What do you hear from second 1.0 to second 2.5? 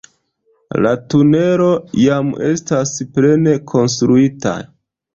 tunelo jam